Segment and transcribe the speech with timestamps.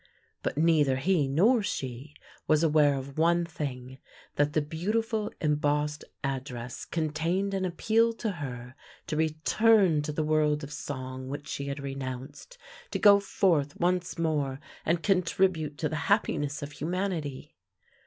[0.41, 2.15] But neither he nor she
[2.47, 3.99] was aware of one thing,
[4.35, 8.73] that the beautiful embossed address contained an appeal to her
[9.05, 12.57] to return to the world of song which she had renounced;
[12.89, 17.55] to go forth once more and con tribute to the happiness of humanity.